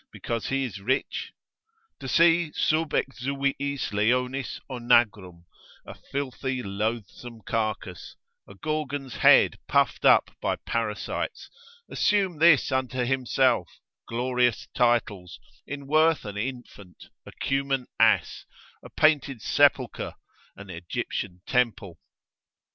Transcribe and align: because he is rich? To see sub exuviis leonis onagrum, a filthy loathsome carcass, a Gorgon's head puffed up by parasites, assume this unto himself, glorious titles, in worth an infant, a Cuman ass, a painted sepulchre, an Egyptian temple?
because 0.11 0.47
he 0.47 0.63
is 0.65 0.79
rich? 0.81 1.31
To 1.99 2.07
see 2.07 2.51
sub 2.53 2.89
exuviis 2.93 3.93
leonis 3.93 4.59
onagrum, 4.67 5.45
a 5.85 5.93
filthy 5.93 6.63
loathsome 6.63 7.41
carcass, 7.43 8.15
a 8.47 8.55
Gorgon's 8.55 9.17
head 9.17 9.59
puffed 9.67 10.03
up 10.03 10.31
by 10.41 10.55
parasites, 10.55 11.51
assume 11.87 12.39
this 12.39 12.71
unto 12.71 13.03
himself, 13.05 13.67
glorious 14.07 14.67
titles, 14.73 15.39
in 15.67 15.85
worth 15.85 16.25
an 16.25 16.35
infant, 16.35 17.09
a 17.27 17.31
Cuman 17.39 17.85
ass, 17.99 18.47
a 18.81 18.89
painted 18.89 19.39
sepulchre, 19.39 20.15
an 20.55 20.71
Egyptian 20.71 21.43
temple? 21.45 21.99